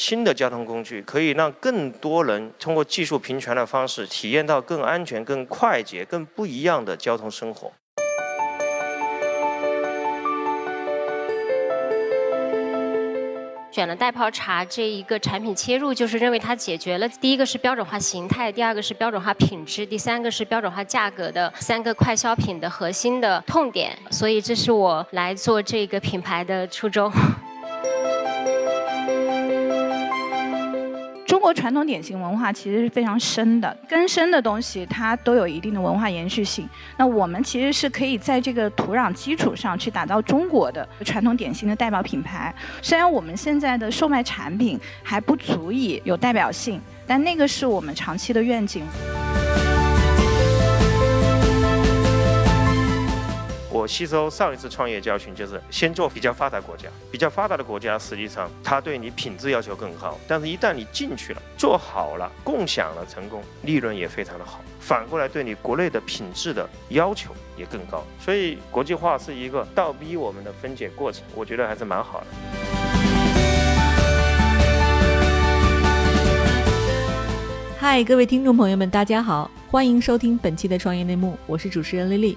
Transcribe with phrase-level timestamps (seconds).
[0.00, 7.70] 新的交通工具，可以让更多人通过技术平权的方式，体验到更安全、更快捷、更不一样的交通生活。
[13.70, 27.12] 选了袋泡茶这一个产品切入，就是认为它解决了第一个是标准化形态，第二个是标准化品质，第三个是标准化价格的三个快消品的核心的痛点，所以这是我来做这个品牌的初衷。
[31.40, 36.68] 中国传统典型文化其实是非常深的，根深的东西它都有一定的文化延续性。
[36.98, 42.54] 那我们其实是可以在这个土壤基础上去打造中国的传统典型的代表品牌。
[42.82, 48.84] 虽然我们现在的售卖产品还不足以有代表性，但那个是我们长期的愿景。
[53.80, 56.86] 我吸收上一次创业教训，就是先做比较发达国家。
[57.10, 64.60] 比较发达的国家，实际上它对你品质要求更高，但是一旦你进去了，做好了，共享了成功，利润也非常的好。
[64.80, 68.04] 反过来对你国内的品质的要求也更高。
[68.22, 72.26] 所以国际化是一个倒逼我们的分解过程，我觉得还是蛮好的。
[77.78, 82.36] 嗨，各位听众朋友们，大家好，欢迎收听本期的创业内幕，我是主持人丽丽。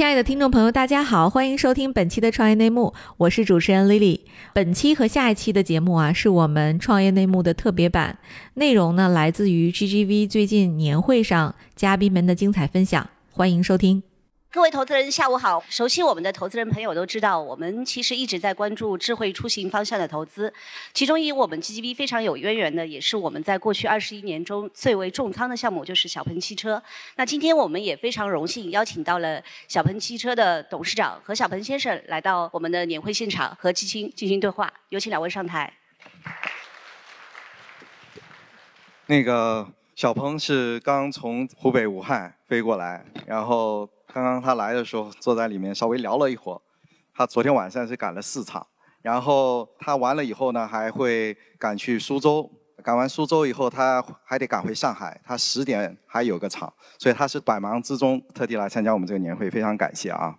[0.00, 4.20] 亲爱的听众朋友，大家好，欢迎收听本期的创业内幕，我是主持人 Lily。
[4.54, 8.18] 本期和下一期的节目啊，是我们创业内幕的特别版，
[8.54, 14.02] 内容呢来自于 GGV 最近年会上嘉宾们的精彩分享，欢迎收听。
[14.52, 15.62] 各位投资人，下午好！
[15.68, 20.52] 熟悉我们的投资人朋友都知道，我们其实一直在关注智慧出行方向的投资。
[20.92, 26.82] 其中与我们 GGB 非常有渊源的，也是我们在过去二十一年中最为重仓的项目，就是小鹏汽车。
[27.14, 34.68] 那今天我们也非常荣幸邀请到了小鹏汽车的董事长何小鹏先生来到我们的年会现场，和基金进行对话。
[34.88, 35.72] 有请两位上台。
[39.06, 39.68] 那个
[40.00, 43.86] 小鹏是刚从湖北武汉飞过来，然后。
[44.12, 46.60] 刚刚他来的时候，坐在里面稍微聊了一会儿。
[47.14, 48.66] 他昨天晚上是赶了四场，
[49.02, 52.50] 然后他完了以后呢，还会赶去苏州。
[52.82, 55.20] 赶完苏州以后，他还得赶回上海。
[55.22, 60.34] 他十点还有个场，所以他是百忙之中特地来参加我们这个年会，非常感谢啊。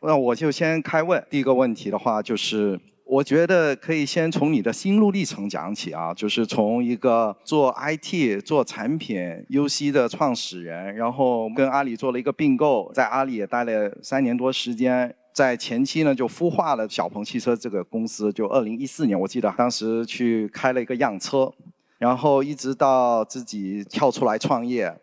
[0.00, 2.80] 那我就先开问，第一个问题的话就是。
[3.10, 21.50] 我觉得可以先从你的心路历程讲起啊，就是从一个做 IT 做产品 UC 的创始人，然后跟阿里做了一个并购，在阿里也待了三年多时间，在前期呢就孵化了小鹏汽车这个公司，就二零一四年我记得当时去开了一个样车，
[21.96, 24.94] 然后一直到自己跳出来创业，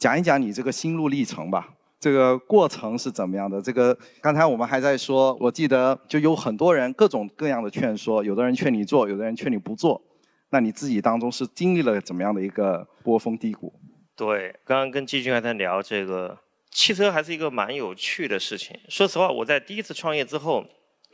[0.00, 1.68] 讲一讲你这个心路历程吧。
[2.02, 3.62] 这个过程是怎么样的？
[3.62, 10.02] 这个刚才我们还在说，我记得就有很多人各种各样的劝说，有的人劝你做，有的人劝你不做。
[10.50, 13.72] 那你自己当中是经历了怎么样的一个波峰低谷？
[14.16, 16.36] 对，刚刚跟季军还在聊这个
[16.72, 18.76] 汽车，还是一个蛮有趣的事情。
[18.88, 20.64] 说实话，我在第一次创业之后，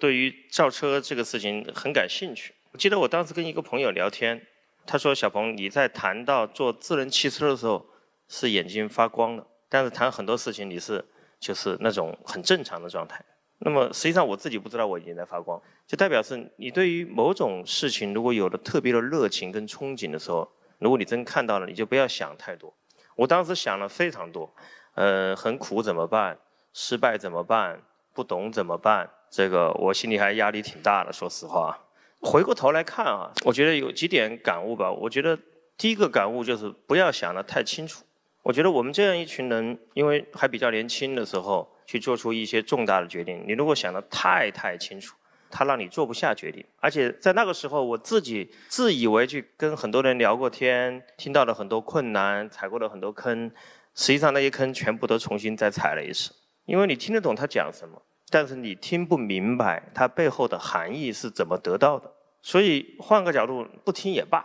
[0.00, 2.54] 对于造车这个事情很感兴趣。
[2.72, 4.40] 我记得我当时跟一个朋友聊天，
[4.86, 7.84] 他说：“小鹏，你在谈到做智能汽车的时候，
[8.26, 11.04] 是眼睛发光的。”但是谈很多事情你是
[11.38, 13.24] 就是那种很正常的状态，
[13.58, 22.72] 那么实际上我自己不知道我已经在发光，就代表是你对于某种事情如果有了特别的热情跟憧憬的时候，如果你真看到了，你就不要想太多。
[23.16, 24.52] 我当时想了非常多，
[24.94, 26.38] 呃，很苦怎么办？
[26.72, 27.82] 失败怎么办？
[28.14, 29.10] 不懂怎么办？
[29.30, 31.78] 这个我心里还压力挺大的，说实话。
[32.20, 34.90] 回过头来看啊，我觉得有几点感悟吧。
[34.90, 35.38] 我觉得
[35.76, 38.04] 第一个感悟就是不要想得太清楚。
[38.42, 43.44] 我觉得我们这样一群人，因为还比较年轻的时候，去做出一些重大的决定。
[43.46, 45.16] 你如果想得太太清楚，
[45.50, 46.64] 他让你做不下决定。
[46.78, 53.50] 而且在那个时候，我自己自以为去跟很多人聊过天，听到了很多困难，踩过了很多坑。
[53.94, 56.32] 实际上那些坑全部都重新再踩了一次。
[56.64, 58.00] 因为你听得懂他讲什么，
[58.30, 62.12] 但是你听不明白他背后的含义是怎么得到的。
[62.40, 64.44] 所以换个角度，不听也罢。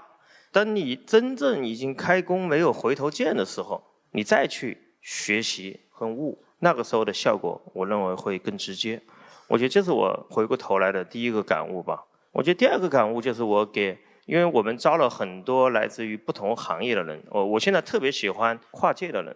[0.53, 9.01] 当你真正已经开工没有回头箭的时候，你再去学习和悟，那个时候的效果，我认为会更直接。
[9.47, 12.05] 我觉得这是我回过头来的第一个感悟吧。
[12.31, 13.97] 我觉得第二个感悟就是我给，
[14.27, 19.35] 因为我们招了很多来自于不同行业的人，我我现在特别喜欢跨界的人。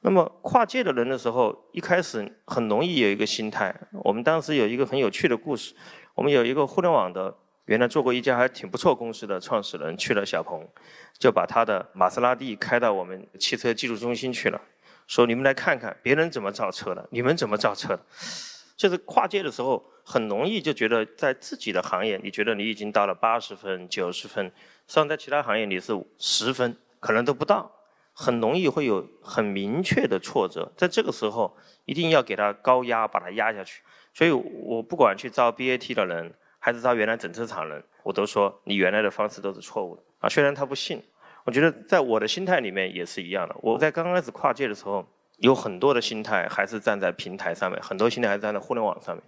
[0.00, 3.72] 那么跨界的人的时候，一开始很容易有一个心态。
[4.04, 5.74] 我们当时有一个很有趣的故事，
[6.16, 7.36] 我们有一个互联网的，
[7.66, 10.66] 原来做过一家还挺不错公司的创始人去了小鹏，
[11.18, 14.60] 就把他的玛莎拉蒂开到我们汽车技术中心去了，
[15.06, 18.00] 说你们来看看别人怎么造车的，你们怎么造车的。
[18.76, 24.52] 就是跨界的时候，很容易就觉得在自己的行业，你觉得你已经到了八十分、九十分，实
[24.86, 27.72] 际上在其他行业你是十分，可能都不到。
[28.12, 31.54] 很容易会有很明确的挫折，在这个时候
[31.84, 33.82] 一定要给他高压，把他压下去。
[34.14, 36.32] 所以我不管去招 BAT 的人，
[36.66, 40.28] 还是招原来整车厂人，我都说你原来的方式都是错误的啊。
[40.28, 41.00] 虽然他不信，
[41.44, 43.54] 我觉得在我的心态里面也是一样的。
[43.60, 49.22] 我在刚开始跨界的时候，有很多的心态还是站在平台上面，很多心态还是站在互联网上面，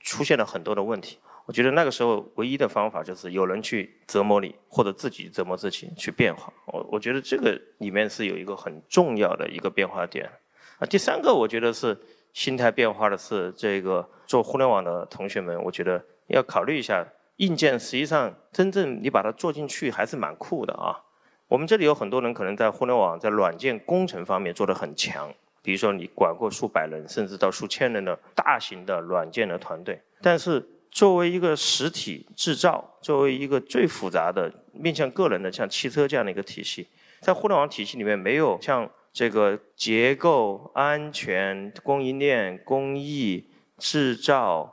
[0.00, 1.18] 出现了很多的问题。
[1.46, 6.52] 我觉得那个时候唯一的方法就是有人去折磨你，或者自己折磨自己去变化。
[6.66, 10.30] 我我觉得这个里面是有一个很重要的一个变化点。
[10.78, 11.98] 啊，第三个我觉得是
[12.34, 17.06] 心态变化的是这个做互联网的同学们，我觉得要考虑一下
[17.36, 21.02] 硬件，实际上真正你把它做进去还是蛮酷的啊。
[21.48, 25.32] 我们这里有很多人可能在互联网在软件工程方面做得很强，
[25.62, 30.68] 比如说你管过数百人甚至到数千人的大型的软件的团队，但是。
[30.94, 36.86] 作为一个实体制造，作为一个最复杂的面向个人的像汽车这样的一个体系，
[37.20, 44.72] 在互联网体系里面没有像这个结构、安全、供应链、工艺、制造、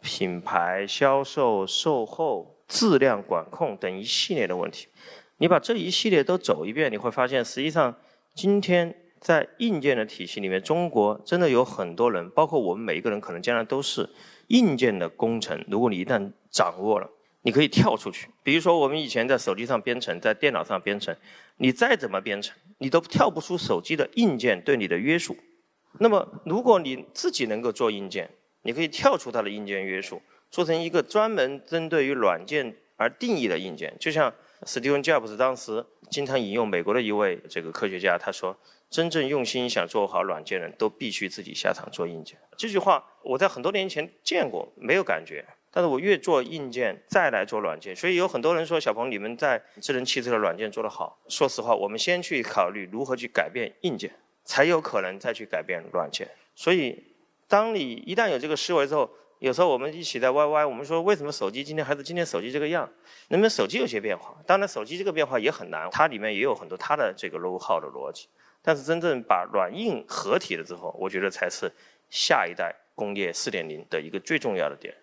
[0.00, 4.88] 品牌、销售、售后、质量管控等一系列的问题。
[5.38, 7.94] 你把这一系列都走一遍，你会发现，实际上
[8.34, 14.08] 今天在硬件的体系里面，中国真的有很多人，包括我们每一个人，可能将来都是。
[14.50, 17.08] 硬件的工程，如果你一旦掌握了，
[17.42, 18.26] 你可以跳出去。
[18.42, 21.14] 比如说，我们以前在手机上编程，在电脑上编程，
[21.58, 25.36] 你再怎么编程，你都跳不出手机的硬件对你的约束。
[26.00, 28.28] 那么，如果你自己能够做硬件，
[28.62, 30.20] 你可以跳出它的硬件约束，
[30.50, 33.94] 做成一个专门针对于软件而定义的硬件。
[33.98, 38.56] 就像 Steve Jobs 当时经常引用美国的一位这个科学家，他说。
[38.90, 42.36] 真正用心想做好软件的人都必须自己下场做硬件。
[42.56, 45.46] 这句话我在很多年前见过，没有感觉。
[45.70, 54.12] 但是我越做硬件，再来做软件，所以有很多人说：“小鹏，你们在智能汽车的软件做得好。”说实话，我们先去考虑如何去改变硬件，
[54.42, 56.28] 才有可能再去改变软件。
[56.56, 57.09] 所以，
[57.50, 59.10] 当你一旦有这个思维之后，
[59.40, 62.88] 有时候我们一起在 YY，我们说为什么手机今天还是今天手机这个样？
[63.30, 64.36] 能不能手机有些变化？
[64.46, 68.28] 当然，手机这个变化也很难，它里面也有很多它的这个 low 号的逻辑。
[68.62, 71.72] 但是真正把软硬合体了之后，我觉得才是
[72.08, 74.94] 下一代工业四点零的一个最重要的点。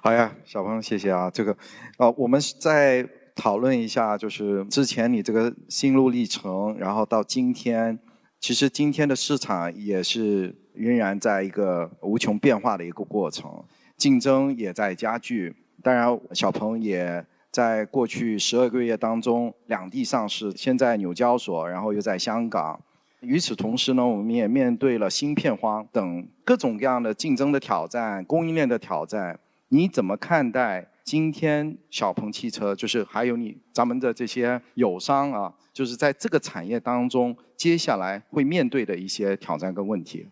[0.00, 1.30] 好呀，小鹏，谢谢啊。
[1.30, 1.54] 这个，
[1.98, 7.98] 呃，我们再讨论一下，就是之前你这个心路历程，然后到今天，
[8.40, 13.64] 其实今天的市场也是仍然在一个无穷变化的一个过程，
[13.96, 15.54] 竞争也在加剧。
[15.82, 17.24] 当然，小鹏也。
[17.52, 22.78] 在过去十二个月当中，两地上市，先在纽交所，然后又在香港。
[23.20, 29.40] 与此同时呢，我们也面对了芯片荒等各种各样的竞争的挑战、供应链的挑战。
[29.68, 40.26] 你怎么看待今天小鹏汽车，就是还有你咱们的这些友商啊，就是在这个产业当中，接下来会面对的一些挑战跟问题？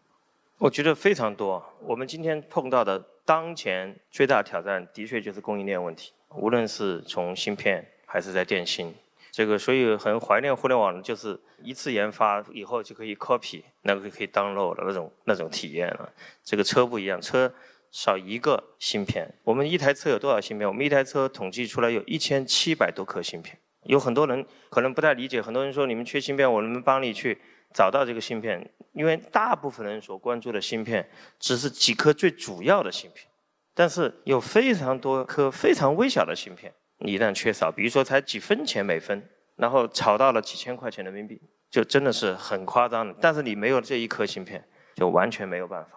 [0.58, 1.64] 我觉得非常多。
[1.80, 6.12] 我们今天碰到的当前最大挑战，的确就是供应链问题。
[6.30, 8.92] 无论是从芯片还是在电信，
[9.30, 16.12] 这个所以很怀念互联网，就是一次研发以后就可以 copy，那个可以 download 的那种那种体验了。
[16.42, 17.54] 这个车不一样，车
[17.94, 19.32] 少一个芯片。
[19.44, 20.66] 我们一台车有多少芯片？
[20.66, 23.56] 我们一台车统计出来有一千七百多颗芯片。
[23.84, 27.40] 有很多人可能不太理解，很多人说你们缺芯片，我能不能帮你去
[27.72, 28.68] 找到这个芯片？
[28.94, 31.08] 因为大部分人所关注的芯片
[31.38, 33.28] 只是几颗最主要的芯片。
[33.74, 39.22] 但是有非常多颗非常微小的芯片，你一旦缺少，比如说才几分钱每分，
[39.54, 43.14] 然后炒到了几千块钱人民币，就真的是很夸张的。
[43.20, 45.90] 但是你没有这一颗芯片，就完全没有办法。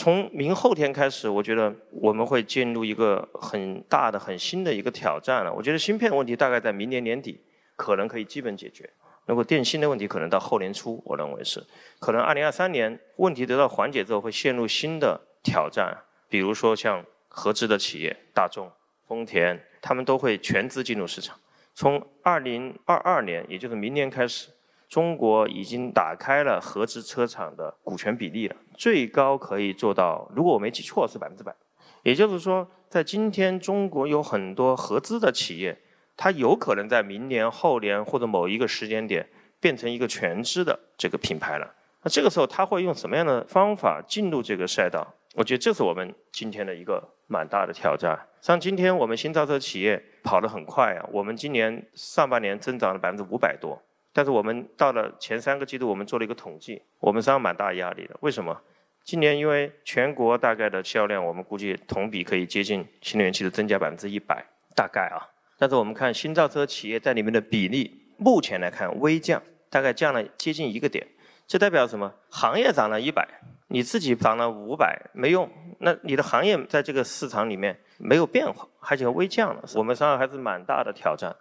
[0.00, 5.52] 从明后天开始，我觉得我们会进入一个很大的、很新的一个挑战了。
[5.52, 7.38] 我觉得芯片问题大概在明年年底
[7.76, 8.88] 可能可以基本解决，
[9.26, 11.62] 如果电芯的问题可能到后年初，我认为是
[11.98, 15.94] 可能二零二三年问题得到缓解之后会陷入新的挑战，
[16.30, 17.04] 比如说像。
[17.32, 18.68] 合资的企业，大众、
[19.06, 21.38] 丰田，他们都会全资进入市场。
[21.76, 24.48] 从二零二二年，也就是明年开始，
[24.90, 31.54] 中国已经打开了合资车厂的股权比例了，最高可以做到，如果我没记错是百分之百。
[32.02, 35.78] 也就是说，在今天，中国有很多合资的企业，
[36.16, 39.28] 它有可能在明年、后年或者某一个时间点
[39.60, 41.72] 变成一个全资的这个品牌了。
[42.02, 45.06] 那这个时候他会用什么样的方法进入这个赛道？
[45.34, 48.18] 我觉得这是我们今天的一个蛮大的挑战。
[48.40, 53.80] 像今天我们新造车企业跑得很快啊，我们今年上半年增长了百分之五百多，
[54.12, 58.16] 但是我们到了前三个季度，我们做了一个统计，我们上蛮大压力的。
[58.20, 58.60] 为什么？
[59.02, 64.44] 今年因为全国大概的销量，我们估计同比可以接近新能源汽车增加百分之一百，
[64.76, 65.24] 大概啊。
[65.58, 71.06] 但是我们看新造车企业在里面的比例，目前来看微降，大概降了接近一个点。
[71.46, 72.12] 这代表什么？
[72.28, 73.26] 行业涨了一百，
[73.68, 75.50] 你自己涨了五百，没用。
[75.78, 79.62] 那你的行业在这个市场里面没有变化，而且微降了。
[79.74, 81.34] 我们身上还是蛮大的挑战。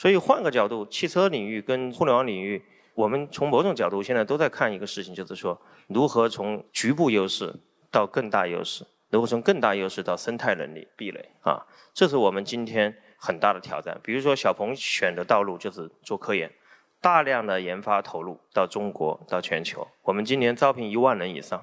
[0.00, 2.62] 所以换个角度，汽车领域跟互联网领域，
[2.94, 7.54] 我们从某种角度现在都在看一个事情，就是说如何从局部优势
[7.90, 12.96] 到更大优势，如何从更大优势到生态能力壁垒啊，这是我们今天。
[13.22, 16.50] 很大的挑战，比如说小鹏选的道路就是做科研，
[17.02, 21.62] 大量的研发投入到中国到全球，我们今年招聘一万人以上，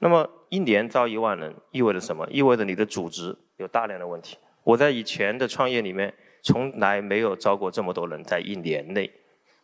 [0.00, 2.26] 那么一年招一万人意味着什么？
[2.32, 4.36] 意味着你的组织有大量的问题。
[4.64, 9.10] 我在以前的创业里面从来没有招过这么多人在一年内，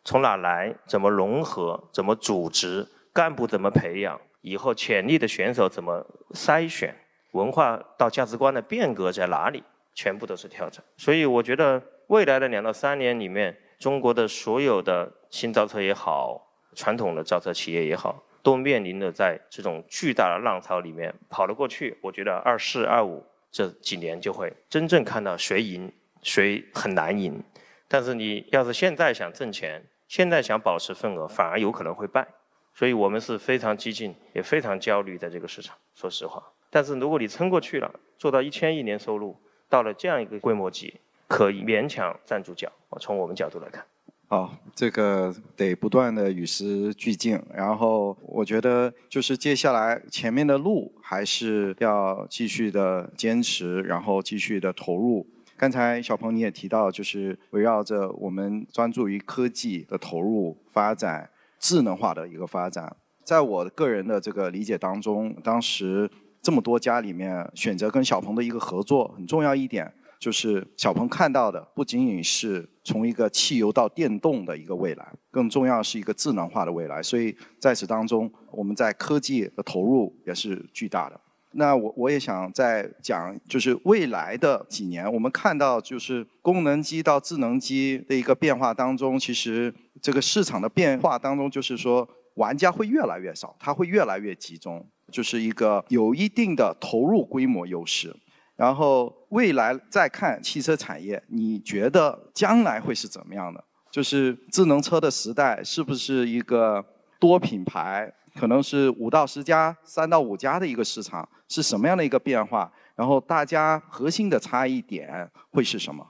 [0.05, 0.75] 从哪来？
[0.87, 1.89] 怎么融合？
[1.93, 2.87] 怎么组织？
[3.13, 4.21] 干部怎么培养？
[4.41, 6.95] 以后潜力的选手怎么筛选？
[7.33, 9.63] 文化到价值观的变革在哪里？
[9.95, 16.41] 全部都是挑战，所以我觉得未来的两到三年里面，中国的所有的新造车也好，
[16.77, 21.99] 传统的造车企业也好，都面临着在这种巨大的浪潮里面跑了过去。
[22.01, 25.93] 我觉得二四二五这几年就会真正看到谁赢，
[26.23, 27.43] 谁很难赢。
[27.87, 32.27] 但是你要是现在想挣钱，现在想保持份额，反而有可能会败。
[32.75, 35.77] 所以我们是非常激进，也非常焦虑在这个市场。
[35.95, 39.37] 说实话，但是如果你撑过去了，做到一千亿年收入。
[39.71, 40.95] 到了这样一个规模级，
[41.27, 42.73] 可以勉强站住脚。
[43.01, 43.85] 从我们角度来看，
[44.29, 47.39] 好，这个得不断的与时俱进。
[47.53, 55.27] 然后我觉得，就是接下来前面的路还是要继续的坚持，然后继续的投入。
[55.59, 62.97] 刚才小鹏你也提到，就是围绕着我们专注于科技的投入发展、智能化的一个发展。
[63.25, 66.11] 在我个人的这个理解当中，当时。
[66.41, 77.03] 这么多家里面选择跟小鹏的一个合作，很重要一点就是小鹏看到的不仅仅是从一个汽油到电动的一个未来，更重要是一个智能化的未来。
[77.03, 81.21] 所以在此当中，我们在科技的投入也是巨大的。
[81.59, 94.89] 那我我也想再讲，就是未来的几年，我们看到就是功能机到智能机的一个变化当中，其实这个市场的变化当中，就是说玩家会越来越少，它会越来越集中。
[95.11, 98.15] 就是一个有一定的投入规模优势，
[98.57, 103.65] 然后未来再看汽车产业，你觉得将来会是怎么样的？
[103.91, 106.85] 就是智能车的时代是不是一个
[107.19, 112.71] 多品牌，可能是五到十家、三到五家的一个市场，是什么样的一个变化？
[112.95, 116.07] 然后大家核心的差异点会是什么？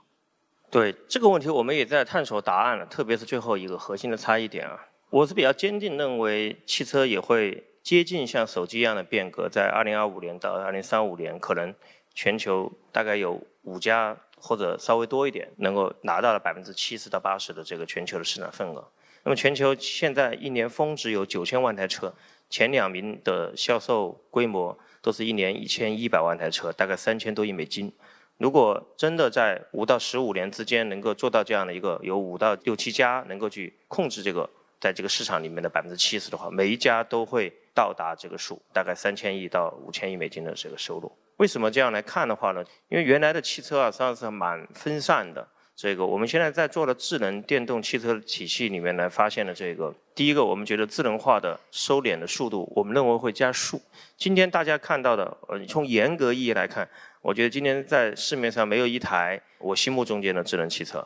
[0.69, 7.65] 对这个问题，我们也在探索答案了，特别是最后一个核心的差异点啊，我是比较坚定认为汽车也会。
[7.81, 11.73] 接近像手机一样的变革，在二零二五年到二零三五年，可能
[12.13, 18.85] 全球大概有五家或者稍微多一点，能够拿到了百分之七十到八十的这个全球的市场份额。
[19.23, 22.13] 那么全球现在一年峰值有九千万台车，
[22.49, 27.91] 前两名的销售规模都是一年一千一百万台车，大概三千多亿美金。
[28.37, 34.49] 如果真的在五到十五年之间能够做到这样的一个，有五到六七家能够去控制这个。
[34.81, 41.11] 在这个市场里面的百分之七十的话，每一家都会到达这个数，大概三千亿到五千亿美金的这个收入。
[41.35, 42.63] 为什么这样来看的话呢？
[42.87, 45.45] 因为原来的汽车啊，实际上是蛮分散的。
[45.81, 53.81] 这个我们现在在做的智能电动汽车体系里面来发现的这个，第一个，我们觉得智能化的收敛的速度，我们认为会加速。
[54.17, 56.85] 今天大家看到的，呃，从严格意义来看，
[57.21, 60.97] 我觉得今天在市面上没有一台我心目中间的智能汽车。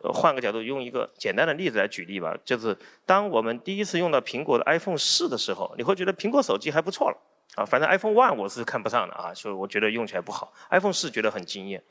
[0.00, 2.74] 呃换个角度，用一个简单的例子来举例吧，就是
[3.04, 7.18] 当我们第一次用到苹果的 iPhone 四的时候，你会觉得苹果手机还不错了
[7.56, 7.66] 啊。
[7.66, 10.54] 反正 iPhone One 我是看不上的啊，所以我觉得用起来不好。
[10.70, 11.82] iPhone 四觉得很惊艳，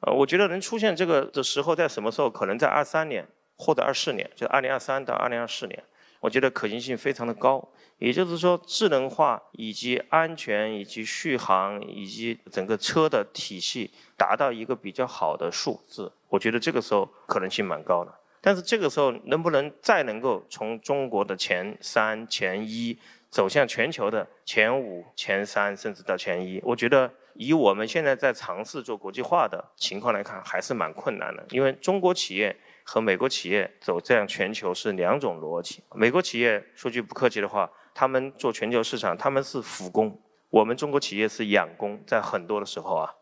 [0.00, 2.30] 呃，我觉得能出现这个的时候在什么时候？
[2.30, 3.26] 可能在二三年
[3.56, 5.82] 或者二四年，就二零二三到二零二四年，
[6.20, 7.68] 我觉得可行性非常的高。
[7.98, 16.12] 也就是说，智能化以及安全以及续航以及整个车的体系达到一个比较好的数字。
[16.28, 22.96] 我觉得这个时候可能性蛮高的，但是这个时候能不能再能够从中国的前三、前一
[23.28, 26.60] 走向全球的前五、前三，甚至到前一？
[26.62, 31.46] 我觉得以我们现在在尝试做国际化的情况来看，还是蛮困难的。
[31.50, 35.80] 因为中国企业和美国企业走这样全球是两种逻辑。
[35.94, 43.14] 美国企业说句不客气的话，他们做全球市场，他们是辅工，我们中国企业是养工，在很多的时候啊，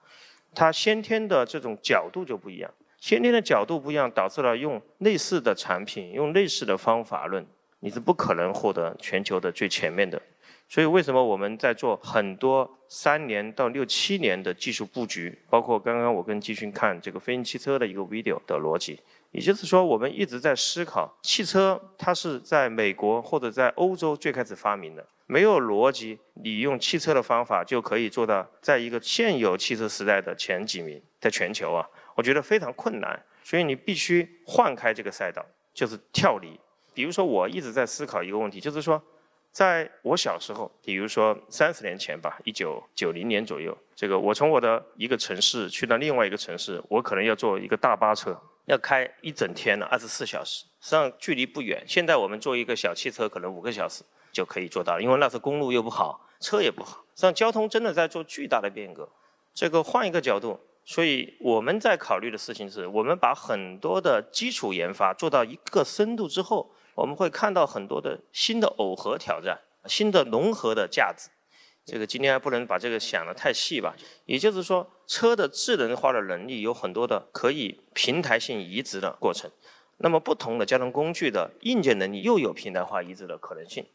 [0.55, 7.47] 它先天的这种角度就不一样，先天的角度不一样，导致了用类似的产品，用类似的方法论，
[7.81, 10.23] 你是不可能获得全球的最前面的。
[10.69, 36.59] 所以为什么我们在做很多三年到六七年的技术布局，包括刚刚我跟季勋看这个飞行汽车的一个 video 的逻辑，也就是说我们一直在思考，汽车它是在美国或者在欧洲最开始发明的，没有逻辑，你用汽车的方法就可以做到在一个现有汽车时代的前几名，在全球啊，我觉得非常困难，所以你必须换开这个赛道，就是跳离。
[36.93, 39.01] 比如说我一直在思考一个问题，就是说。
[39.57, 51.83] 在我小时候，比如说三十年前吧，一九九零年左右，这个我从我的一个城市去到另外一个城市，我可能要坐一个大巴车，要开一整天呢，二十四小时，实际上距离不远。
[51.87, 59.09] 现在我们坐一个小汽车，可能五个小时就可以做到，因为那时候公路又不好，车也不好，实际上交通真的在做巨大的变革。
[59.55, 66.71] 这个换一个角度，所以我们在考虑的事情是，我们把很多的基础研发做到一个深度之后。
[66.97, 71.29] 我们会看到很多的新的耦合挑战，新的融合的价值。
[71.85, 73.95] 这个今天还不能把这个想得太细吧。
[74.25, 79.51] 也就是说，车的智能化的能力有很多的可以平台性移植的过程。
[79.99, 83.87] 那么不同的交通工具的硬件能力又有平台化移植的可能性。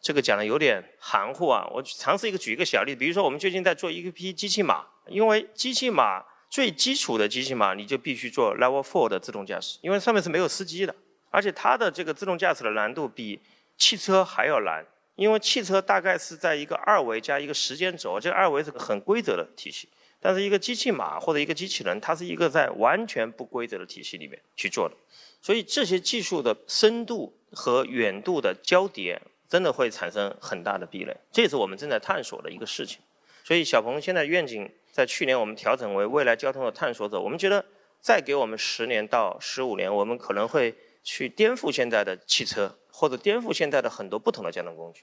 [0.00, 1.66] 这个讲的有点含糊啊。
[1.72, 10.94] 我尝试一个举一个小例子，比如说我们最近在做一个批机器码，因为机器码最基础的机器码你就必须做 Level Four 的自动驾驶，因为上面是没有司机的。
[11.38, 13.40] 而且它的这个自动驾驶的难度比
[13.76, 24.96] 汽车还要难，因为汽车大概是在一个二维加一个时间轴，这个二维是个很规则的体系，但是一个机器码或者一个机器人，它是一个在完全不规则的体系里面去做的，
[25.40, 32.98] 所以这些技术的深度和远度的交叠，真的会产生很大的壁垒，这也是我们正在探索的一个事情。
[33.44, 37.64] 所以小鹏现在愿景在去年我们调整为未来交通的探索者，我们觉得
[38.00, 40.74] 再给我们十年到十五年，我们可能会。
[41.02, 45.02] 去颠覆现在的汽车，或者颠覆现在的很多不同的交通工具。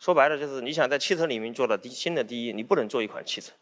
[0.00, 3.52] 说白了，就是你想在汽车里面做到第新的第一，你不能做一款汽车。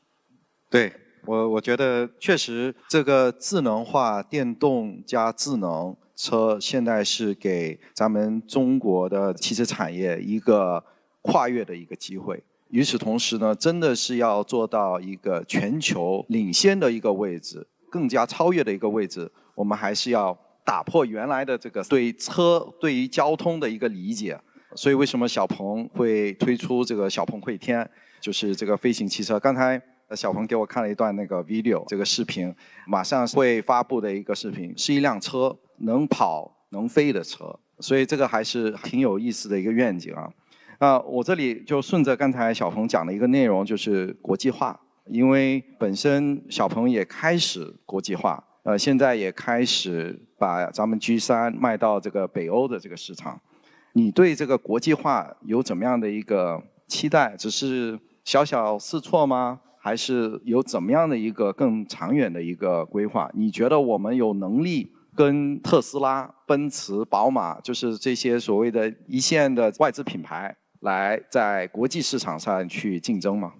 [0.68, 0.92] 对
[1.26, 10.82] 我，我觉得确实这个智能化电动加智能车，现在是给咱们中国的汽车产业一个
[11.20, 12.42] 跨越的一个机会。
[12.70, 20.36] 与此同时呢，真的是要做到一个全球领先的一个位置，更加超越的一个位置，我们还是要。
[20.64, 24.38] 打破原来的这个对车、对于交通的一个理解，
[24.74, 27.88] 所以为什么小鹏会推出这个小鹏会天，
[28.20, 29.38] 就是这个飞行汽车？
[29.40, 29.80] 刚才
[30.14, 32.54] 小鹏给我看了一段那个 video，这个视频
[32.86, 40.30] 马上会发布的一个视频，是一辆车能跑能飞的车，所以这个还是挺有意思的一个愿景啊。
[40.78, 48.42] 啊，我这里就顺着刚才小鹏讲的一个内容，就是国际化，因为本身小鹏也开始国际化。
[48.64, 53.40] 呃，现在也开始把咱们 G 三卖到这个北欧的这个市场。
[53.92, 57.36] 你对这个国际化有怎么样的一个期待？
[57.36, 59.60] 只是小小试错吗？
[59.78, 63.30] 还是有怎么样的一个更长远的一个规划？
[63.34, 73.52] 你觉得我们有能力跟特斯拉、奔驰、宝马，就是这些所谓的一线的外资品牌，来在国际市场上去竞争吗？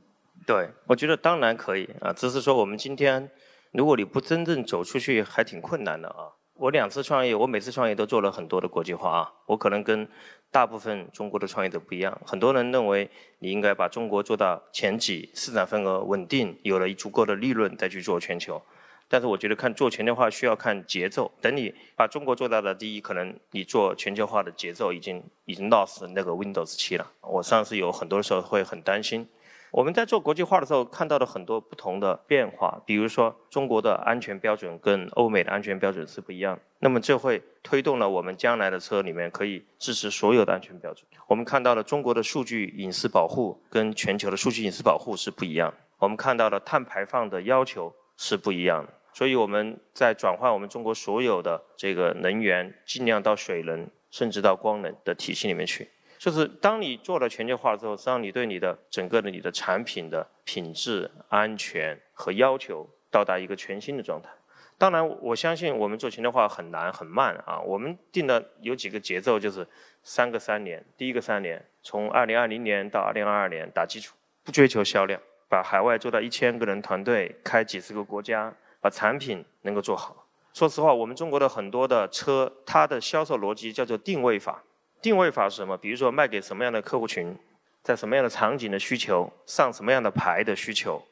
[0.45, 3.31] 对，我觉得当然可以啊，只是说我们今天。
[3.75, 6.29] 如果你不真正走出去，还挺困难的啊！
[6.63, 9.33] 我两次创业，我每次创业都做了很多的国际化啊。
[9.47, 10.07] 我可能跟
[10.53, 12.17] 大部分中国的创业者不一样。
[12.25, 18.63] 很多人认为你应该把中国做到前几，市场份额稳定，有了足够的利润再去做全球。
[19.09, 21.33] 但是我觉得看做全球化需要看节奏。
[21.41, 27.11] 等你把中国做到了第一，可能你做全球化的节奏已经已经 lost 那个 Windows 七了。
[27.23, 29.27] 我上次有很多时候会很担心。
[29.73, 41.07] 我们在做国际化的时候，看到了很多不同的变化，比如说中国的安全标准跟欧美的安全标准是不一样，那么这会推动了我们将来的车里面可以支持所有的安全标准。
[41.27, 55.89] 我们看到了中国的数据隐私保护跟全球的数据隐私保护是不一样，我们看到了碳排放的要求是不一样的，所以我们在转换我们中国所有的这个能源，尽量到水能甚至到光能的体系里面去。
[56.23, 64.31] 就是当你做了全球化之后，实际上你对你的整个的你的产品的品质、安全和要求到达一个全新的状态。
[64.79, 67.59] 当然，我相信我们做全球化很难很慢啊。
[67.63, 69.67] 我们定的有几个节奏，就是
[70.05, 70.85] 三个三年。
[70.97, 80.25] 第一个三年，从二零二零年到二零二二年打基础，不追求销量，把海外做到一千个人团队，开几十个国家，把产品能够做好。
[80.55, 84.63] 说实话，我们中国的很多的车，它的销售逻辑叫做定位法。
[85.03, 85.77] 定位法是什么？
[85.77, 87.37] 比如说卖给什么样的客户群，
[87.83, 91.05] 在什么样的场景的需求，上什么样的牌的需求，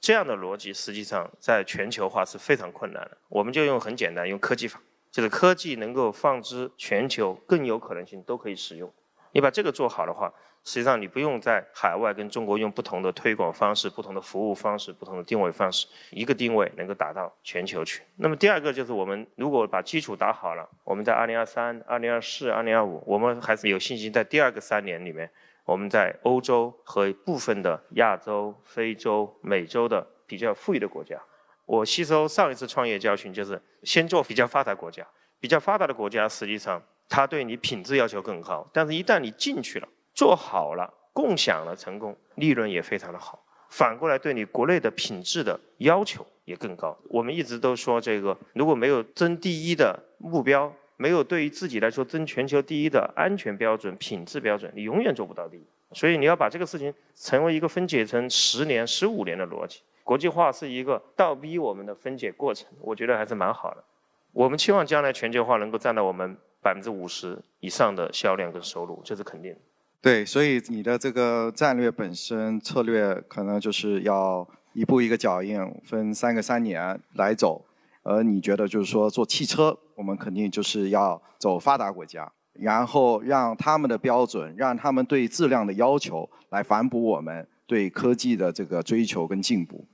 [0.00, 3.18] 这样的逻辑实际上在全球化是非常困难的。
[3.28, 8.92] 我们就用很简单，用科技法，就是科技能够放之全球，更有可能性都可以使用。
[9.34, 18.02] 你把这个做好的话，实际上你不用在海外跟中国用不同的推广方式、不同的服务方式、不同的定位方式，一个定位能够打到全球去。
[18.16, 25.28] 那么第二个就是我们如果把基础打好了，我们在二零二三、二零二四、二零二五，我们还是有信心在第二个三年里面。
[25.64, 31.18] 我们在欧洲和部分的亚洲、非洲、美洲的比较富裕的国家，
[31.64, 35.04] 我吸收上一次创业教训，就是先做比较发达国家。
[35.40, 43.38] 比较发达的国家，实际上它对你品质要求更高，但是一旦你进去了，做好了，共享了成功，利润也非常的好。
[43.68, 46.96] 反过来，对你国内的品质的要求也更高。
[47.08, 50.72] 我们一直都说，这个如果没有争第一的目标。
[50.96, 55.66] 没有对于自己来说争全球第一的安全标准、品质标准，你永远做不到第一。
[55.92, 59.80] 所以你要把这个事情成为一个分解成十年、十五年的逻辑。
[60.04, 63.82] 国际化是一个倒逼我们的分解过程，我觉得还是蛮好的。
[64.30, 69.58] 我们期望将来全球化能够站到我们百分之五十以上的销量跟收入，这是肯定的。
[70.00, 77.62] 对，所以你的这个战略本身策略可能就是要一步一个脚印，分三个三年来走。
[78.02, 89.86] 而你觉得就是说做汽车，我们肯定就是要走发达国家，然后让他们的标准，让他们对质量的要求来反哺我们对科技的这个追求跟进步，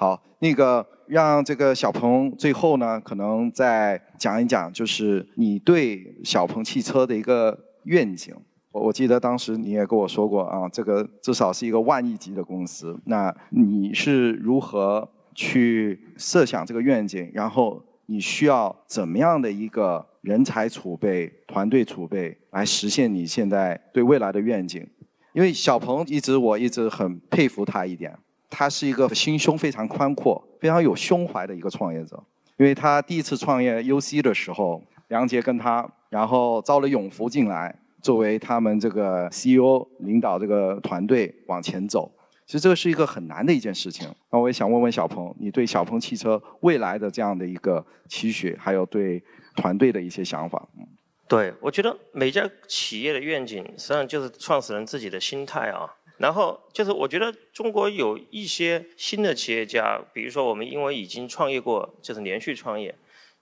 [0.00, 8.32] 好，那个让这个小鹏最后呢，可能再讲一讲，就是你对小鹏汽车的一个愿景。
[8.70, 15.08] 我我记得当时你也跟我说过啊，这个至少是一个万亿级的公司，那你是如何？
[15.34, 24.84] 去设想这个愿景，然后你需要怎么样的一个人才储备、团队储备来实现你现在对未来的愿景？
[25.32, 28.18] 因为小鹏一直我一直很佩服他一点，
[28.50, 32.22] 他是一个心胸非常宽阔、非常有胸怀的一个创业者。
[32.56, 42.10] 因为他第一次创业 UC 的时候，梁杰跟他，然后招了永福进来作为他们这个 CEO 领导这个团队往前走。
[42.46, 44.08] 其实这个是一个很难的一件事情。
[44.32, 49.22] 那我也想问问小鹏，你对小鹏汽车未来的这样的一个期许，还有对
[49.54, 50.66] 团队的一些想法。
[51.28, 55.86] 对，我觉得每家企业的愿景实际上就是创始人自己的心态啊。
[56.18, 62.94] 然后就是我觉得中国有一些新的企业家，比如说我们因为已经创业过，就是连续创业，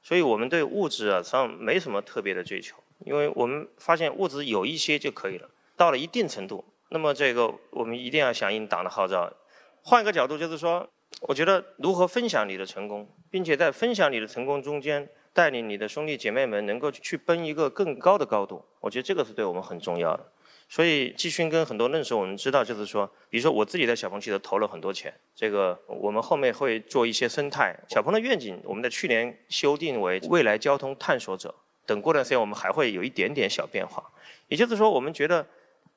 [0.02, 6.64] 所以我们对物质啊上没什么特别的追求，因为我们发现物质有一些就可以了，到了一定程度。
[6.90, 9.32] 那么这个我们一定要响应党的号召。
[9.82, 10.88] 换一个角度，就是说，
[11.22, 20.26] 我觉得如何分享你的成功，并且在分享你的成功中间，带领你的兄弟姐妹们能够去奔一个更高的高度，我觉得这个是对我们很重要的。
[20.68, 27.76] 所以季勋跟很多认识我们知道，就是说，比如说我自己在小鹏汽车投了很多钱，这个我们后面会做一些生态。
[27.88, 31.54] 小鹏的愿景，我们在去年修订为未来交通探索者。
[31.86, 34.02] 等过段时间，我们还会有一点点小变化。
[34.48, 35.46] 也就是说，我们觉得。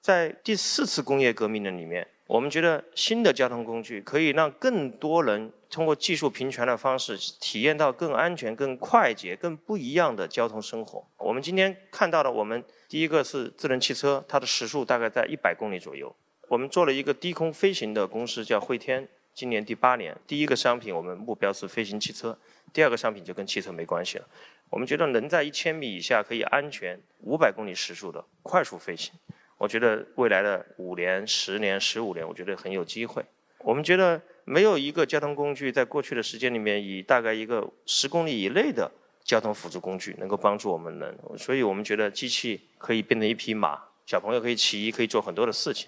[0.01, 11.05] 在第四次工业革命的里面，我们觉得新的交通工具可以让更多人通过技术平权的方式体验到更安全、更快捷、更不一样的交通生活。
[11.17, 16.15] 我们今天看到的，我们第一个是智能汽车，它的时速大概在一百公里左右。
[16.47, 20.17] 我们做了一个低空飞行的公司，叫汇天，今年第八年。
[20.25, 22.35] 第一个商品我们目标是飞行汽车，
[22.73, 24.27] 第二个商品就跟汽车没关系了。
[24.71, 29.13] 我们觉得能在一千米以下可以安全五百公里时速的快速飞行。
[29.59, 33.23] 我觉得未来的五年、十年、十五年，我觉得很有机会。
[33.59, 38.91] 我们觉得没有一个交通工具在过去的时间里面，以大概一个十公里以内的
[39.23, 45.87] 交通辅助工具能够帮助我们人，所以我们觉得机器可以变成一匹马，小朋友可以骑，可以做很多的事情。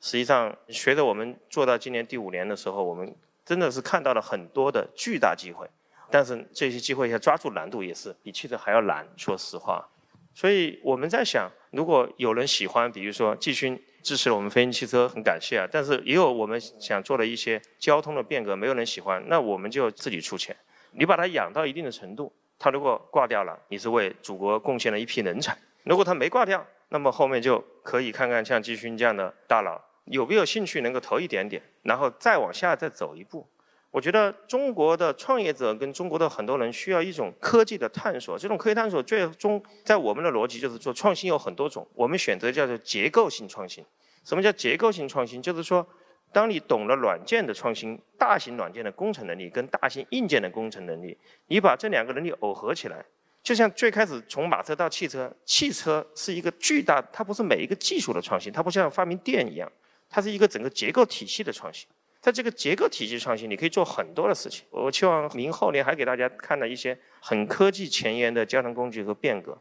[0.00, 3.14] 实际上，随着我们做到今年第五年的时候，我们
[3.46, 5.64] 真的是看到了很多的巨大机会，
[6.10, 9.88] 但是这些机会要抓住难度也是比汽车还要难，说实话。
[10.34, 15.68] 所以我们在想，如果有人喜欢，比如说季勋支持了我们飞行汽车，很感谢啊。
[15.70, 20.56] 但是也有我们想做的一些交通的变革，没有人喜欢，那我们就自己出钱。
[20.92, 33.46] 你把它养到一定的程度，它如果挂掉了，你是为祖国贡献了一批人才；如果它没挂掉，那么后面就可以看看像季军这样的大佬有没有兴趣能够投一点点，然后再往下再走一步。
[33.90, 43.84] 我觉得中国的创业者跟中国的很多人需要一种科技的探索，这种科技探索最终在我们的逻辑就是做创新有很多种，我们选择叫做结构性创新。
[44.24, 45.42] 什么叫结构性创新？
[45.42, 45.84] 就是说，
[46.30, 53.04] 当你懂了软件的创新，大型软件的工程能力跟大型硬件的工程能力，你把这两个能力耦合起来，
[53.42, 59.72] 就像最开始从马车到汽车，汽车是一个巨大，它不是每一个技术的创新，它不像发明电一样，
[60.08, 61.88] 它是一个整个结构体系的创新。
[62.20, 64.66] 在这个结构体系创新，你可以做很多的事情。
[64.70, 69.56] 我希望明后年还给大家看到一些很科技前沿的交通工具和变革。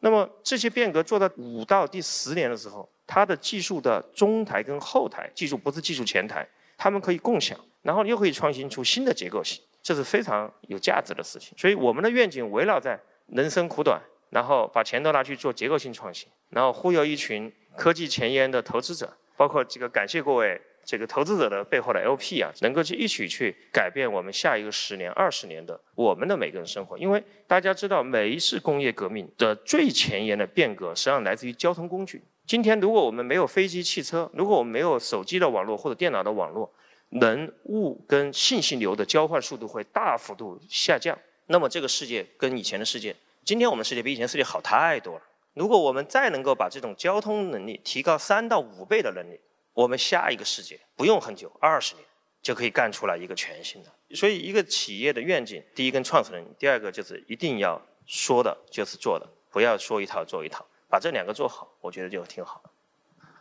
[0.00, 11.58] 那么这些变革做到五到第十年的时候，它的技术的中台跟后台技术不是技术前台，他们可以共享，然后又可以创新出新的结构性，这是非常有价值的事情。
[11.58, 20.60] 所以我们的愿景围绕在人生苦短，然后把钱都拿去做结构性创新，然后忽悠一群科技前沿的投资者，包括这个感谢各位。
[20.88, 26.96] 这个投资者的背后的 LP 啊，能够去一起去改变我们下一个十年、二十年的我们的每个人生活。
[26.96, 32.22] 因为大家知道，每一次工业革命的最前沿的变革，实际上来自于交通工具。
[32.46, 36.72] 今天，如果我们没有飞机、汽车，如果我们没有手机的网络或者电脑的网络，
[37.10, 41.18] 人物跟信息流的交换速度会大幅度下降。
[41.48, 45.22] 那么，这个世界跟以前的世界，今天我们世界比以前世界好太多了。
[45.52, 49.38] 如果我们再能够把这种交通能力提高三到五倍的能力，
[49.78, 52.04] 我们下一个世界不用很久，二十年
[52.42, 53.92] 就可以干出来一个全新的。
[54.12, 62.60] 所以，一个企业的愿景，第一跟创始人，第二个就是一定要说的就是做的，不要说一套做一套，把这两个做好，我觉得就挺好。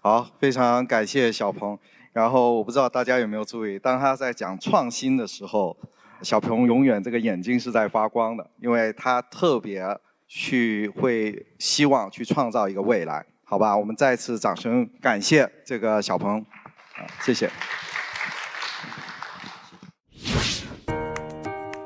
[0.04, 1.76] 好，非常感谢小鹏。
[2.14, 5.76] 然后我不知道大家有没有注意，当他在讲创新的时候，
[6.22, 9.84] 小鹏永远这个眼睛是在发光的，因为他特别
[10.28, 13.26] 去会希望去创造一个未来。
[13.50, 17.50] 好吧，我们再次掌声感谢这个小鹏，啊，谢谢。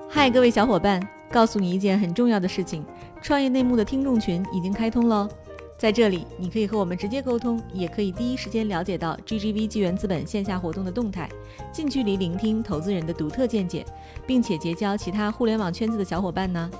[0.10, 1.00] 嗨，各位小伙伴，
[1.32, 2.84] 告诉你一件很重要的事情：
[3.22, 5.30] 创业内幕的听众群已经开通喽。
[5.78, 11.30] 在这里，你可以和我们直接沟通，也可以第一时间了解到 GGV 纪元资本线下活动的动态，
[11.72, 13.86] 近距离聆听投资人的独特见解，
[14.26, 16.72] 并且结交其他互联网圈子的小伙伴呢。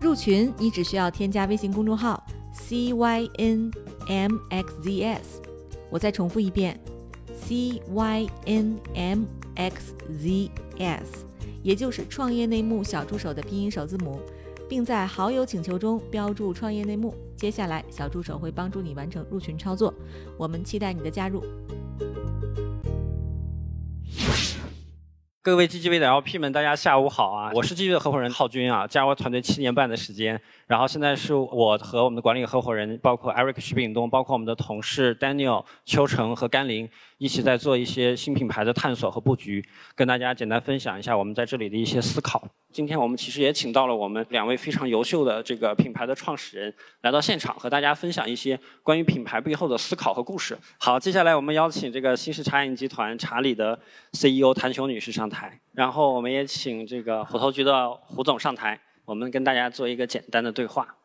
[0.00, 2.24] 入群，你只需要添加微信公众号。
[2.52, 3.70] C Y N
[4.08, 5.42] M X Z S，
[5.90, 6.78] 我再重复一遍
[7.34, 9.24] ，C Y N M
[9.56, 11.24] X Z S，
[11.62, 14.20] 也就是创业内幕小助手的拼音首字母，
[14.68, 17.14] 并在好友请求中标注创业内幕。
[17.36, 19.92] 接下来，小助手会帮助你完成入群操作，
[20.38, 21.42] 我们期待你的加入。
[25.44, 27.50] 各位 GGV 的 LP 们，大家下午好啊！
[27.52, 36.88] 我是 GGV 的合伙人浩军啊，加入团队七年半的时间，然后现在是我和我们的管理合伙人，包括 Eric 徐炳东，包括我们的同事 Daniel 邱成和甘霖。
[37.22, 42.42] 一起在做一些新品牌的探索和布局，跟大家简单分享一下我们在这里的一些思考。
[42.72, 50.58] 今天我们其实也请到了我们两位非常优秀的这个品牌的创始人来到现场，和大家分享一些关于品牌背后的思考和故事。
[50.78, 53.78] 好，接下来我们邀请这个新式茶饮集团茶里的
[54.12, 60.96] CEO 谭雄女士上台，然后我们也请这个虎头局的胡总上台，我们跟大家做一个简单的对话。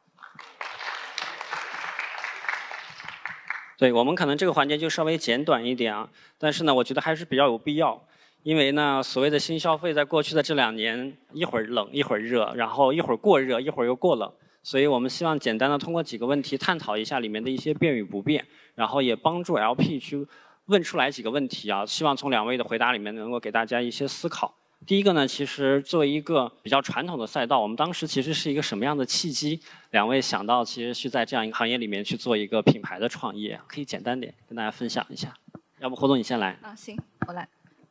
[3.78, 6.10] 对我们可能这个环节就稍微简短一点啊，
[6.40, 8.02] 但是呢，我觉得还是比较有必要，
[8.42, 20.26] 因为呢，所谓的新消费在过去的这两年，一会儿冷一会儿热，然后一会儿过热一会儿又过冷，所以我们希望简单的通过几个问题探讨一下里面的一些变与不变，然后也帮助 LP 去
[20.66, 24.56] 问出来几个问题啊，希望从两位的回答里面能够给大家一些思考。
[24.86, 29.60] 第一个呢，其实作为一个比较传统的赛道，我们当时其实是一个什么样的契机？
[29.92, 35.34] 两位想到其实是在这样一个行业里面去做一个品牌的创业，可以简单点跟大家分享一下。
[35.80, 36.58] 要不胡总你先来。
[36.62, 37.48] 啊，行，我来。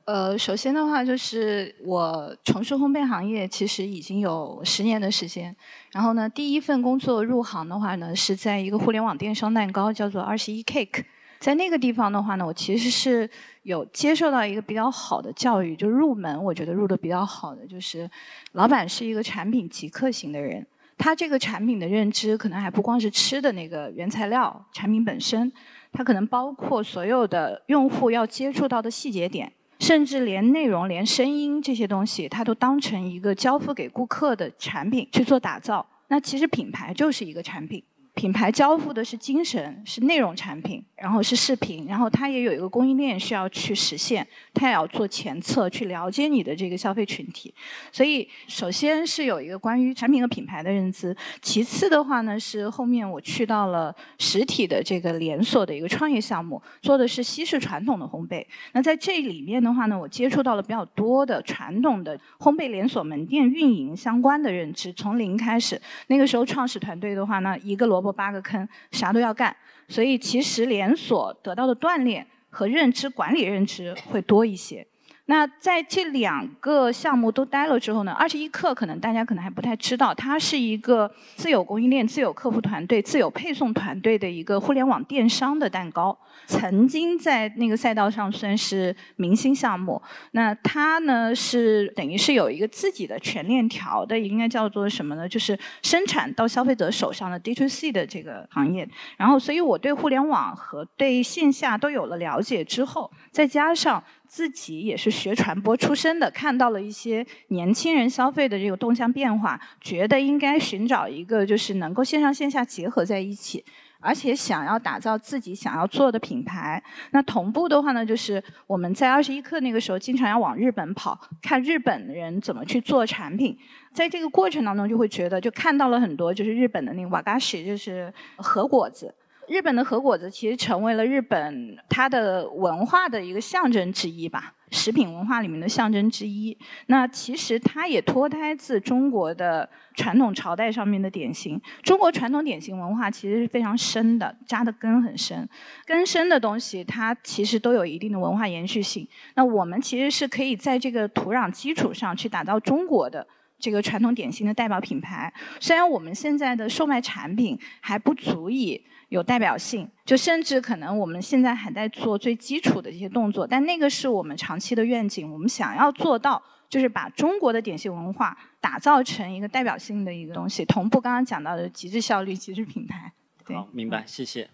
[0.06, 5.54] 呃，首先的话就是我从事烘焙行业其实已经有十年的时间，
[5.90, 11.04] 然后呢，第一份工作入行的话呢是在一个互联网电商蛋糕，叫做二十一 Cake。
[11.38, 13.28] 在那个地方的话呢，我其实是
[13.62, 18.10] 有接受到一个比较好的教育，就入门，我觉得入的比较好的就是，
[18.52, 25.52] 老板是一个产品极客型的人，他这个产品的认知可能还不光是吃的那个原材料，产品本身，
[25.92, 35.86] 它可能包括所有的用户要接触到的细节点，甚至连内容、连声音这些东西，他都当成一个交付给顾客的产品去做打造。
[36.08, 37.82] 那其实品牌就是一个产品。
[38.16, 47.52] 品牌交付的是精神，是内容产品，然后是视频，然后它也有一个供应链需要去实现，它也要做前测，去了解你的这个消费群体。
[47.92, 58.42] 所以，首先是有一个关于产品和品牌的认知，其次的话呢，是后面我去到了实体的这个连锁的一个创业项目，做的是西式传统的烘焙。
[58.72, 65.78] 那在这里面的话呢，我接触到了比较多的传统的烘焙连锁门店运营相关的认知，从零开始。
[66.06, 68.05] 那个时候创始团队的话呢，一个萝卜。
[68.12, 69.54] 八个坑，啥都要干，
[69.88, 74.86] 所以其实连锁得到的锻炼和认知管理认知会多一些。
[75.28, 86.16] 那在这两个项目都待了之后呢，二十一克可能大家可能还不太知道，它是一个自有供应链、自有客服团队、自有配送团队的一个互联网电商的蛋糕。
[86.46, 90.00] 曾经在那个赛道上算是明星项目。
[90.30, 95.28] 那它呢是等于是有一个自己的全链条的，应该叫做什么呢？
[95.28, 98.88] 就是生产到消费者手上的 D to C 的这个行业。
[99.16, 104.00] 然后，所以我对互联网和对线下都有了了解之后，再加上。
[104.36, 113.64] 自己也是学传播出身的，看到了一些年轻人消费的这个动向变化，觉得应该寻找一个就是能够线上线下结合在一起，
[113.98, 116.82] 而且想要打造自己想要做的品牌。
[117.12, 123.56] 那同步的话呢，就是我们在二十一课那个时候经常要往日本跑，看日本人怎么去做产品，
[123.94, 129.14] 在这个过程当中就会觉得，就看到了很多就是日本的那个瓦嘎西，就是和果子。
[129.48, 136.56] 日本的和果子其实成为了日本它的文化的一个象征之一吧，食品文化里面的象征之一。
[136.86, 141.60] 那其实它也脱胎自中国的传统朝代上面的点心。
[141.82, 145.48] 中国传统点心文化其实是非常深的，扎的根很深。
[145.84, 149.06] 根深的东西，它其实都有一定的文化延续性。
[149.34, 153.24] 那我们其实是可以在这个土壤基础上去打造中国的
[153.60, 155.32] 这个传统点心的代表品牌。
[155.60, 158.84] 虽然我们现在的售卖产品还不足以。
[159.08, 165.32] 有代表性，就甚至可能我们现在还在做最基础的这些动作，但那个是我们长期的愿景。
[165.32, 173.12] 我们想要做到，就是把中国的典型文化打造成一个代表性的一个东西，同步刚刚讲到的极致效率、极致品牌。
[173.44, 174.50] 好，明白，谢谢。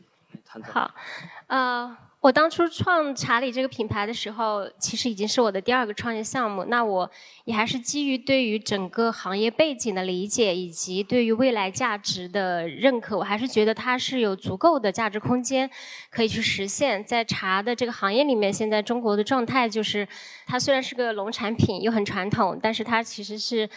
[0.70, 0.90] 好，
[1.46, 1.96] 呃。
[2.22, 6.64] 我当初创查理这个品牌的时候，其实已经是我的第二个创业项目。
[6.66, 7.10] 那我
[7.46, 15.68] 也还是基于对于整个行业背景的理解，以及对于未来价值的认可，我还是觉得它是有足够的价值空间
[16.10, 17.04] 可以去实现。
[17.04, 20.06] 在茶的这个行业里面，现在中国的状态就是，
[20.46, 23.68] 它虽然是个农产品，又很传统，但是它其实是。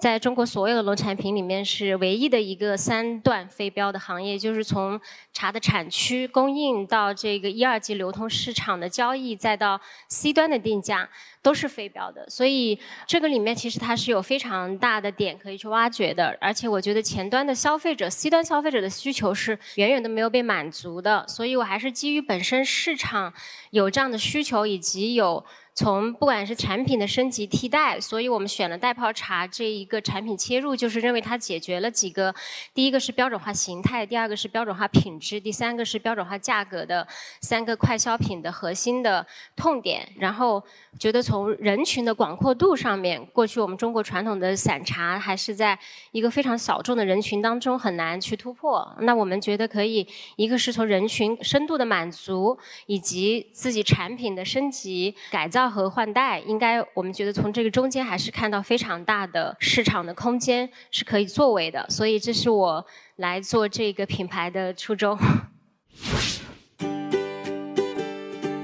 [0.00, 4.98] 在中国所有的农产品里面，是唯一的一个三段非标的行业，就是从
[5.34, 11.06] 茶的产区、供应到这个一二级流通市场的交易，再到 C 端的定价，
[11.42, 12.26] 都是非标的。
[12.30, 16.34] 所以这个里面其实它是有非常大的点可以去挖掘的。
[16.40, 21.28] 而且我觉得前端的消费者、C 端消费者的需求是远远都没有被满足的。
[21.28, 23.34] 所以我还是基于本身市场
[23.68, 25.44] 有这样的需求，以及有。
[25.74, 32.34] 从不管是产品的升级替代，所以我们选了袋泡茶这一个产品切入，就是认为它解决了几个：
[32.74, 37.06] 第一个是标准化形态，第二个是标准化品质，第三个是标准化价格的
[37.40, 40.06] 三个快消品的核心的痛点。
[40.18, 40.62] 然后
[40.98, 45.78] 觉得从人群的广阔度上面，过去我们中国传统的散茶还是在
[46.10, 48.96] 一个非常小众的人群当中很难去突破。
[49.02, 50.06] 那我们觉得可以，
[50.36, 55.59] 一个是从人群深度的满足，以及自己产品的升级改造。
[55.68, 65.18] 和换代，应该我们觉得从这个中间还是看到非常大的市场的空间是可以作为的，所以这是我来做这个品牌的初衷。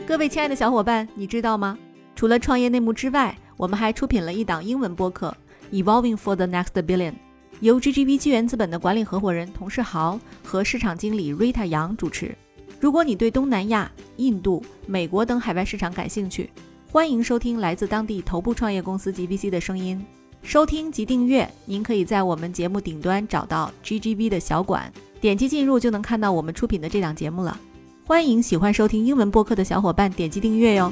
[0.06, 1.76] 各位亲爱的小伙伴，你知道吗？
[2.14, 5.36] 除了创业内幕之外，我们还出品了一档英文播客
[5.74, 7.12] 《Evolving for the Next Billion》，
[7.60, 12.34] 由 GGV 纪元资本的管理合伙人童世豪和市场经理 Rita 杨主持。
[12.80, 16.50] 如果你对东南亚、印度、美国等海外市场感兴趣，
[16.96, 20.02] 欢迎收听来自当地头部创业公司 GVC 的声音。
[20.42, 27.60] 收听及订阅，您可以在我们节目顶端找到 GGV 的小馆，点击进入就能看到我们出品的这档节目了。
[28.06, 30.90] 欢迎喜欢收听英文播客的小伙伴点击订阅哟。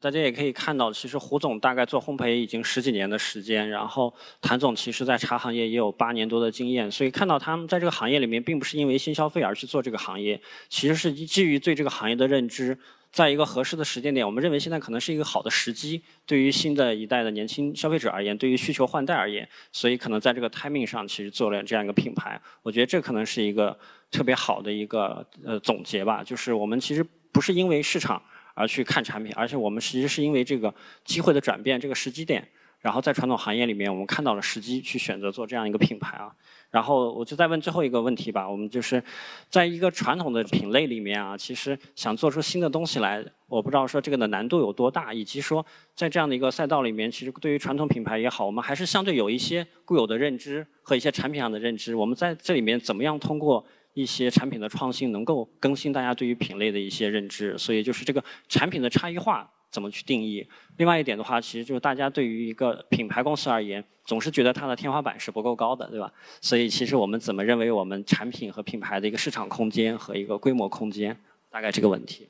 [0.00, 12.78] 大家也可以看到，其实胡总大概做烘焙已经十几年的时间，然后谭总其实在茶行业也有八年多的经验，所以看到他们在这个行业里面，并不是因为新消费而去做这个行业，其实是基于对这个行业的认知，
[13.12, 23.78] 在一个合适的时间点，我们认为现在可能是一个好的时机，对于新的一代的年轻消费者而言，对于需求换代而言，所以可能在这个 timing 上，其实做了这样一个品牌，我觉得这可能是一个
[24.10, 28.22] 特别好的一个呃总结吧，就是我们其实不是因为市场。
[28.60, 32.46] 而去看产品，而且我们实际是因为这个机会的转变，这个时机点，
[32.80, 36.30] 然后在传统行业里面，我们看到了时机，去选择做这样一个品牌啊。
[36.70, 39.02] 然后我就再问最后一个问题吧，我们就是
[39.48, 45.64] 在一个传统的品类里面啊，其实想做出新的东西来，我不知道说这个的难度有多大，以及说
[45.96, 53.64] 在这样的一个赛道里面，其实对于传统品牌也好，我们还是相对有一些固有的认知和一些产品上的认知，我们在这里面怎么样通过？
[53.94, 60.46] 一些产品的创新能够更新大家对于品类的一些认知，所以就是这个产品的差异化怎么去定义？
[60.76, 66.12] 另外一点的话，其实就是大家对于一个品牌公司而言，总是觉得它的天花板是不够高的，对吧？
[66.40, 71.16] 所以其实我们怎么认为我们产品和品牌的一个市场空间和一个规模空间？
[71.50, 72.28] 大概这个问题。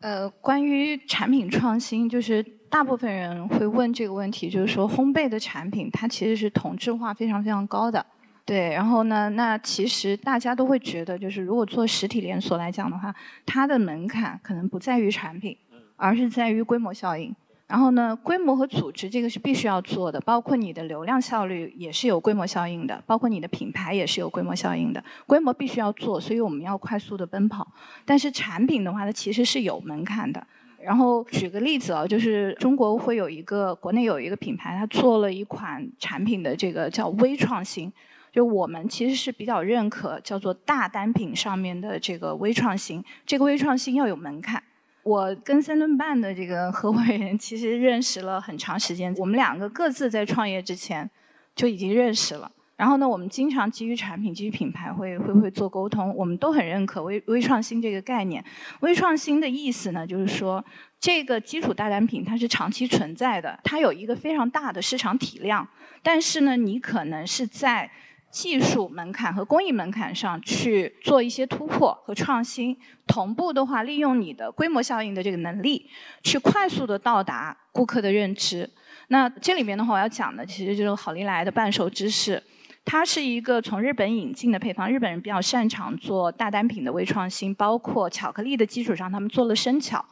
[0.00, 8.04] 呃，关于产品创新，就是大部分人会问这个问题，就是说烘焙的产品它其实是同质化非常非常高的。
[8.44, 13.14] 对，然后呢，那其实大家都会觉得，就是如果做实体连锁来讲的话，
[13.46, 15.56] 它的门槛可能不在于产品，
[15.96, 17.34] 而是在于规模效应。
[17.68, 25.02] 然后呢，规模和组织这个是必须要做的，包括你的流量效率也是有规模效应的，包括你的品牌也是有规模效应的。
[25.26, 27.66] 规模必须要做，所以我们要快速的奔跑。
[28.04, 30.46] 但是产品的话，它其实是有门槛的。
[30.82, 37.90] 然后举个例子啊，就是中国会有一个国内有一个品牌，它做了一款产品的这个叫微创新，
[38.32, 44.62] 就我们其实是比较认可叫做大单品上面的这个微创新，这个微创新要有门槛。
[45.02, 51.10] 我跟三顿半的这个合伙人其实认识了很长时间，我们两个各自在创业之前
[51.54, 52.50] 就已经认识了。
[52.76, 58.42] 然后呢，我们经常基于产品、基于品牌会会会做沟通，我们都很认可微微创新这个概念。
[58.80, 60.64] 微创新的意思呢，就是说
[60.98, 65.68] 这个基础大单品它是长期存在的，它有一个非常大的市场体量，
[66.02, 67.88] 但是呢，你可能是在
[68.32, 72.74] 技术门槛和工艺门槛上去做一些突破和创新，
[73.06, 75.86] 同步的话，利用你的规模效应的这个能力，
[76.22, 78.68] 去快速的到达顾客的认知。
[79.08, 82.42] 那这里面的话，我要讲的其实就是好利来的半熟芝士，
[82.86, 90.02] 它是一个从日本引进的配方，日本人比较擅长做大单品的微创新，包括巧克力的基础上，他们做了生巧。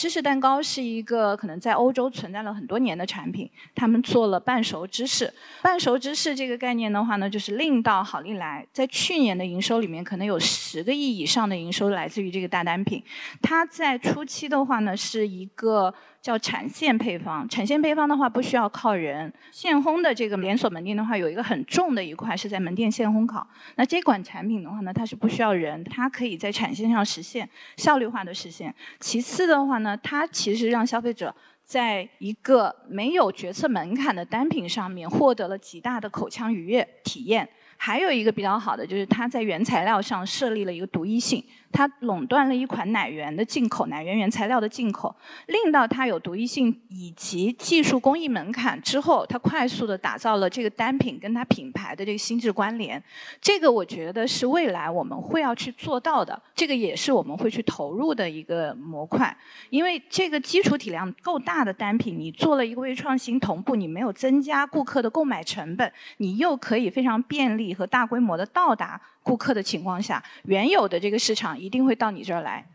[0.00, 5.30] 芝士蛋糕是一个可能在欧洲存在了很多年的产品，他们做了半熟芝士。
[5.60, 13.04] 半熟芝士这个概念的话呢，就是令到好利来在去年的营收里面可能有十个亿以上的营收来自于这个大单品。
[13.42, 15.92] 它在初期的话呢，是一个。
[16.22, 23.46] 叫产线配方，产线配方的话不需要靠人，现烘的这个连锁门店的话，有一个很重的一块是在门店现烘烤。
[23.76, 28.74] 那这款产品的话呢，它是不需要人，它可以在产线上实现效率化的实现。
[28.98, 37.48] 其次的话呢，它其实让消费者在一个没有决策门槛的单品上面获得了极大的口腔愉悦体验。
[37.78, 41.42] 还有一个比较好的就是它在原材料上设立了一个独一性。
[41.72, 45.14] 它垄断了一款奶源的进口，奶源原材料的进口，
[45.46, 53.02] 令到它有独一性以及技术工艺门槛之后，它快速的打造了这个单品跟它品牌的这个心智关联。
[53.40, 59.36] 这个我觉得是未来我们会要去做到的，这个也是我们会去投入的一个模块。
[59.70, 69.00] 因为这个基础体量够大的单品，你做了一个微创新同步，你没有增加顾客的购买成本，你又可以非常便利和大规模的到达。
[69.22, 72.66] 顾客的情况下，原有的这个市场一定会到你这儿来，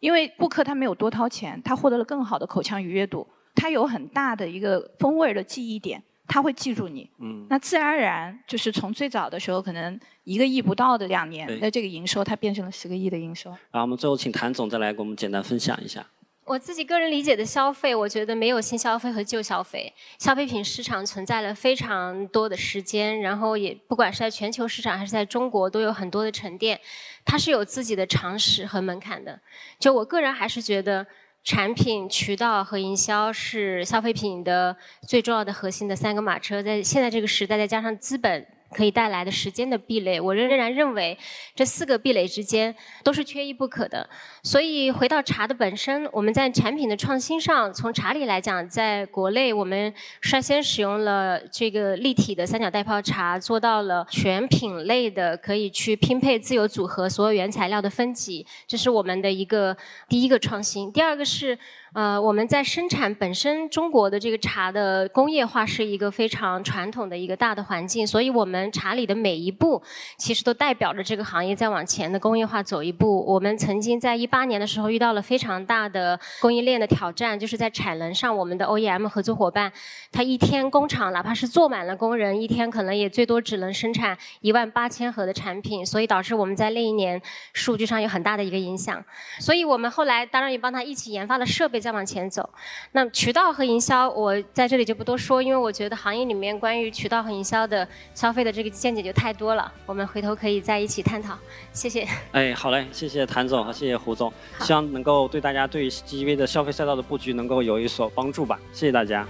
[0.00, 7.08] 因为顾客他没有多掏钱，他获得了更好的口腔愉悦度，他有很大的一个风味的记忆点，他会记住你。
[7.18, 13.50] 嗯，那自然而然就是从最早的时候可能一个亿不到的两年的这个营收，它变成了十个亿的营收。
[13.50, 16.06] 然后我们最后请谭总再来给我们简单分享一下。
[16.46, 19.90] 我自己个人理解的消费，我觉得没有新消费和旧消费。
[20.18, 26.78] 消费品市场存在了非常多的时间，然后也不管是在全球市场还是在中国，都有很多的沉淀。
[27.24, 29.40] 它是有自己的常识和门槛的。
[29.78, 31.06] 就我个人还是觉得，
[31.42, 34.76] 产品、渠道和营销是消费品的
[35.08, 36.62] 最重要的核心的三个马车。
[36.62, 38.46] 在现在这个时代，再加上资本。
[38.74, 41.16] 可以带来的时间的壁垒，我仍然认为
[41.54, 44.06] 这四个壁垒之间都是缺一不可的。
[44.42, 59.76] 所以回到茶的本身，我们在产品的创新上，从茶里来讲，在国内我们率先使用了这个立体的三角袋泡茶，做到了全品类的可以去拼配自由组合所有原材料的分级，这是我们的一个
[60.08, 60.92] 第一个创新。
[60.92, 61.56] 第二个是。
[61.94, 69.80] 呃，我们在生产本身，中国的这个茶的工业化是一个非常传统的一个大的环境，所以我们茶里的每一步，
[70.16, 73.24] 其实都代表着这个行业在往前的工业化走一步。
[73.24, 79.72] 我们曾经在一八年的时候遇到了非常大的供应链的挑战，就是在产能上，我们的 OEM 合作伙伴，
[80.10, 87.22] 他一天工厂哪怕是坐满了工人，一天可能也最多只能生产一万八千盒的产品，所以导致我们在那一年
[87.52, 89.00] 数据上有很大的一个影响。
[89.38, 91.83] 所以我们后来当然也帮他一起研发了设备。
[91.84, 92.48] 再往前走，
[92.92, 101.36] 那渠道和营销，我在这里就不多说，因为我觉得行业里面关于渠道和营销的消费的这个见解就太多了，我们回头可以在一起探讨。
[101.74, 102.08] 谢谢。
[102.32, 108.58] 哎，好嘞，谢谢谭总和谢谢胡总，希望能够对大家对 GGV 的消费赛道的布局能够有一所帮助吧。
[108.72, 109.26] 谢谢大家。